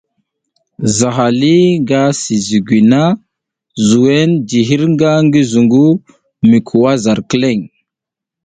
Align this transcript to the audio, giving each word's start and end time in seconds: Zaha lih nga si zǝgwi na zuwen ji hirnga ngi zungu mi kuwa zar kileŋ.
Zaha 0.97 1.27
lih 1.39 1.63
nga 1.81 2.01
si 2.21 2.35
zǝgwi 2.47 2.79
na 2.91 3.03
zuwen 3.87 4.31
ji 4.47 4.59
hirnga 4.67 5.11
ngi 5.25 5.41
zungu 5.51 5.85
mi 6.49 6.57
kuwa 6.67 6.91
zar 7.03 7.19
kileŋ. 7.29 7.59